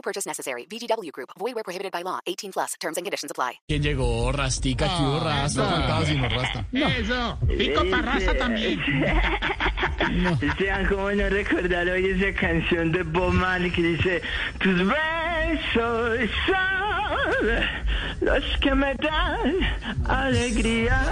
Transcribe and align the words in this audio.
No 0.00 0.02
purchase 0.02 0.26
necessary. 0.26 0.64
VGW 0.64 1.12
Group. 1.12 1.28
Void 1.38 1.54
where 1.54 1.62
prohibited 1.62 1.92
by 1.92 2.00
law. 2.02 2.20
18 2.26 2.52
plus. 2.52 2.72
Terms 2.80 2.96
and 2.96 3.04
conditions 3.04 3.30
apply. 3.30 3.60
¿Quién 3.68 3.82
llegó? 3.82 4.32
Rastica, 4.32 4.86
¿qué 4.86 5.02
hubo? 5.02 5.20
Rasta, 5.20 5.62
faltaba 5.62 6.06
sino 6.06 6.26
Rasta. 6.26 6.64
Eso, 6.72 7.38
pico 7.58 7.84
parraza 7.90 8.34
también. 8.38 8.80
Sean 10.58 10.86
como 10.86 11.10
no 11.12 11.28
recordar 11.28 11.86
hoy 11.88 12.06
esa 12.06 12.32
canción 12.40 12.90
de 12.92 13.02
Bob 13.02 13.34
Marley 13.34 13.70
que 13.70 13.82
dice 13.82 14.22
Tus 14.58 14.78
besos 14.78 16.30
son 16.46 17.46
los 18.22 18.44
que 18.60 18.74
me 18.74 18.94
dan 18.94 19.56
alegría 20.08 21.04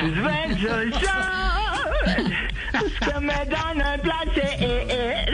Tus 0.00 0.14
besos 0.24 0.94
son 1.00 2.32
los 2.82 2.92
que 2.92 3.20
me 3.20 3.46
dan 3.46 3.80
el 3.80 4.00
placer 4.00 5.30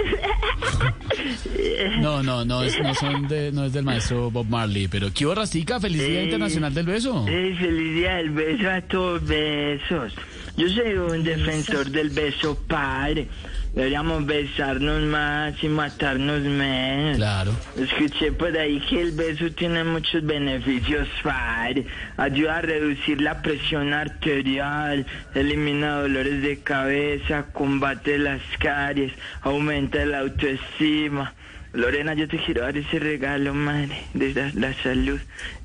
No, 2.01 2.23
no, 2.23 2.45
no, 2.45 2.63
es, 2.63 2.79
no, 2.81 2.95
son 2.95 3.29
de, 3.29 3.53
no 3.53 3.65
es 3.65 3.73
del 3.73 3.85
maestro 3.85 4.31
Bob 4.31 4.47
Marley, 4.47 4.89
pero 4.89 5.13
¿qué 5.13 5.27
Rastica? 5.35 5.81
Feliz 5.81 6.07
Día 6.07 6.25
Internacional 6.25 6.73
del 6.73 6.87
Beso. 6.87 7.25
Sí, 7.27 7.55
feliz 7.55 7.95
día 7.95 8.15
del 8.17 8.31
beso 8.31 8.71
a 8.71 8.81
todos 8.83 9.27
besos. 9.27 10.13
Yo 10.57 10.69
soy 10.69 10.95
un 10.95 11.23
defensor 11.23 11.91
del 11.91 12.11
beso 12.11 12.59
padre. 12.67 13.29
Deberíamos 13.77 14.25
besarnos 14.25 15.03
más 15.03 15.63
y 15.63 15.69
matarnos 15.69 16.41
menos. 16.41 17.19
Claro. 17.19 17.53
Escuché 17.79 18.33
por 18.33 18.57
ahí 18.57 18.81
que 18.89 19.03
el 19.03 19.13
beso 19.13 19.51
tiene 19.51 19.85
muchos 19.85 20.25
beneficios, 20.25 21.07
padre. 21.23 21.85
Ayuda 22.17 22.57
a 22.57 22.63
reducir 22.63 23.21
la 23.21 23.43
presión 23.43 23.93
arterial, 23.93 25.05
elimina 25.35 26.01
dolores 26.01 26.41
de 26.41 26.61
cabeza, 26.61 27.49
combate 27.53 28.17
las 28.17 28.41
caries, 28.59 29.13
aumenta 29.43 30.07
la 30.07 30.21
autoestima. 30.21 31.16
misma. 31.17 31.33
Lorena, 31.77 32.15
yo 32.15 32.27
te 32.27 32.39
quiero 32.39 32.63
dar 32.63 32.77
ese 32.77 32.99
regalo, 32.99 33.53
madre, 33.55 34.03
de 34.15 34.33
la, 34.35 34.51
la 34.55 34.75
salud. 34.83 35.21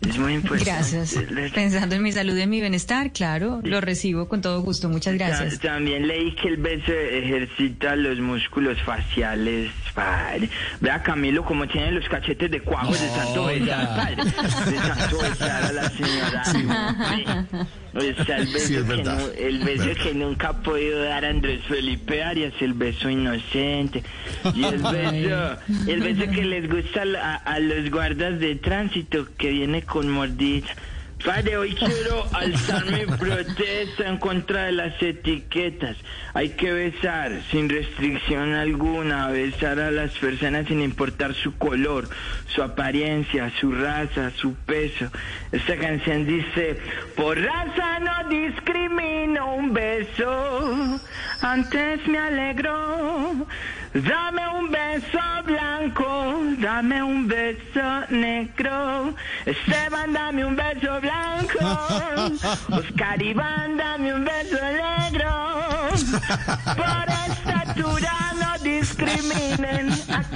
Es 0.08 0.18
muy 0.18 0.34
importante. 0.34 0.70
Gracias. 0.72 1.16
Pensando 1.54 1.96
en 1.96 2.04
mi 2.04 2.12
salud 2.12 2.36
y 2.38 2.42
en 2.42 2.50
mi 2.50 2.60
bienestar, 2.60 3.12
claro, 3.14 3.62
lo 3.64 3.80
recibo 3.82 4.28
con 4.28 4.42
todo 4.42 4.62
gusto. 4.62 4.90
Muchas 4.90 5.16
gracias. 5.16 5.60
Ta- 5.60 5.74
También 5.74 6.08
leí 6.08 6.36
que 6.36 6.50
el 6.50 6.58
beso 6.58 6.92
ejercita 6.92 7.96
los 7.96 8.20
músculos 8.20 8.78
faciales, 8.82 9.72
padre. 9.96 10.50
Vea 10.82 11.02
Camilo 11.02 11.44
como 11.46 11.68
tiene 11.68 11.92
los 11.94 12.08
cachetes 12.10 12.52
de 12.52 12.62
cuajo 12.62 12.92
de 12.92 12.98
santo 13.10 13.44
Oiga. 13.46 13.78
besar, 13.78 13.96
padre. 13.96 14.72
De 14.72 14.78
santo 14.78 15.18
besar 15.22 15.64
a 15.64 15.72
la 15.72 15.90
señora. 15.90 16.44
Sí. 16.46 16.66
O 17.94 18.24
sea, 18.26 18.38
el 18.38 18.48
beso, 18.48 18.68
Sí, 18.68 18.76
es 18.76 18.84
que, 18.84 19.48
el 19.48 19.60
beso 19.66 19.90
que 20.02 20.14
nunca 20.14 20.50
ha 20.50 20.62
podido 20.64 21.04
dar 21.04 21.26
Andrés 21.26 21.62
Felipe 21.68 22.24
Arias, 22.24 22.54
el 22.62 22.74
beso 22.74 23.10
inocente. 23.10 24.02
Y 24.56 24.64
el 24.64 24.78
beso, 24.78 25.58
el 25.88 26.01
beso 26.02 26.32
que 26.32 26.44
les 26.44 26.70
gusta 26.70 27.04
a, 27.22 27.36
a 27.36 27.60
los 27.60 27.90
guardas 27.90 28.40
de 28.40 28.56
tránsito 28.56 29.28
que 29.38 29.50
viene 29.50 29.84
con 29.84 30.10
mordida. 30.10 30.68
Padre, 31.26 31.58
hoy 31.58 31.76
quiero 31.76 32.26
alzar 32.34 32.86
mi 32.86 33.06
protesta 33.06 34.08
en 34.08 34.18
contra 34.18 34.66
de 34.66 34.72
las 34.72 35.02
etiquetas. 35.02 35.96
Hay 36.34 36.50
que 36.50 36.72
besar 36.72 37.42
sin 37.52 37.70
restricción 37.70 38.54
alguna, 38.54 39.28
besar 39.28 39.80
a 39.80 39.92
las 39.92 40.12
personas 40.18 40.68
sin 40.68 40.82
importar 40.82 41.34
su 41.36 41.58
color, 41.58 42.10
su 42.48 42.64
apariencia, 42.64 43.52
su 43.60 43.72
raza, 43.72 44.32
su 44.32 44.56
peso. 44.56 45.12
Esta 45.52 45.78
canción 45.78 46.26
dice, 46.26 46.78
por 47.16 47.40
raza 47.40 48.00
no 48.00 48.30
discrimino 48.30 49.56
un 49.56 49.74
beso, 49.74 51.00
antes 51.42 52.08
me 52.08 52.18
alegro. 52.18 53.46
Dame 53.94 54.48
un 54.58 54.72
beso 54.72 55.20
blanco, 55.46 56.21
dame 56.62 57.02
un 57.02 57.28
beso 57.28 58.06
negro. 58.10 59.16
Esteban, 59.46 60.14
dame 60.14 60.46
un 60.46 60.56
beso 60.56 61.02
blanco. 61.02 61.60
Oscar 62.70 63.22
Iván, 63.22 63.78
dame 63.78 64.14
un 64.14 64.24
beso 64.24 64.60
negro. 64.62 65.90
Por 66.78 67.08
estatura 67.28 68.34
no 68.40 68.64
discriminen, 68.64 69.81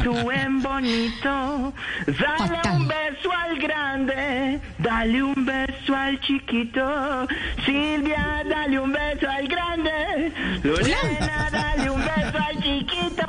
actúen 0.06 0.62
bonito. 0.62 1.74
Dale 2.06 2.62
un 2.72 2.88
beso 2.88 3.32
al 3.32 3.58
grande, 3.58 4.60
dale 4.78 5.22
un 5.24 5.46
beso 5.46 5.96
al 5.96 6.20
chiquito. 6.20 7.28
Silvia, 7.66 8.44
dale 8.48 8.78
un 8.78 8.92
beso 8.92 9.28
al 9.28 9.48
grande. 9.48 10.32
Lorena, 10.64 11.50
dale 11.52 11.90
un 11.90 12.02
beso 12.02 12.38
al 12.38 12.62
chiquito. 12.62 13.26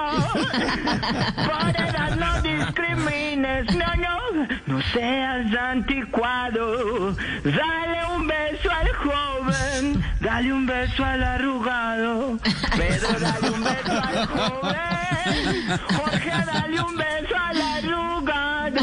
Por 1.46 1.70
edad 1.70 2.16
no 2.16 2.42
discrimines, 2.42 3.74
no, 3.74 3.94
no, 3.96 4.46
no 4.66 4.82
seas 4.92 5.54
anticuado. 5.56 7.16
Dale 7.42 8.00
un 8.16 8.26
beso 8.26 8.70
al 8.70 8.92
joven, 8.92 10.04
dale 10.36 10.52
un 10.52 10.66
beso 10.66 11.02
al 11.02 11.22
arrugado. 11.22 12.38
Pedro, 12.76 13.20
dale 13.20 13.50
un 13.50 13.64
beso 13.64 13.92
al 13.92 14.26
joven. 14.26 15.78
Jorge, 15.96 16.30
dale 16.46 16.80
un 16.82 16.96
beso 16.96 17.36
al 17.42 17.62
arrugado. 17.62 18.80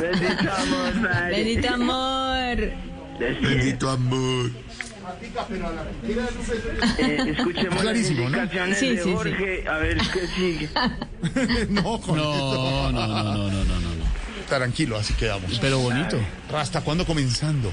Bendito 0.00 0.54
amor. 0.54 1.30
Bendito 1.30 1.74
amor. 1.74 2.72
Bendito 3.18 3.90
amor. 3.90 4.50
Eh, 6.98 7.34
escuchemos 7.36 7.80
Clarísimo, 7.80 8.28
¿no? 8.28 8.36
las 8.36 8.44
indicaciones 8.44 8.78
Sí, 8.78 8.88
de 8.90 8.96
sí, 9.02 9.02
sí. 9.02 9.14
Jorge, 9.16 9.68
a 9.68 9.78
ver 9.78 9.98
qué 9.98 10.26
sigue. 10.28 10.68
No, 11.70 12.00
con 12.00 12.16
No, 12.16 12.92
no, 12.92 13.06
no, 13.06 13.22
no, 13.24 13.24
no, 13.24 13.50
no, 13.50 13.64
no, 13.64 13.80
no. 13.80 14.04
Tranquilo, 14.48 14.96
así 14.96 15.12
quedamos. 15.14 15.58
Pero 15.58 15.80
bonito. 15.80 16.18
Rasta, 16.52 16.82
¿cuándo 16.82 17.04
comenzando? 17.04 17.72